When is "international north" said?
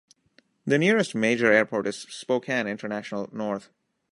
2.65-3.69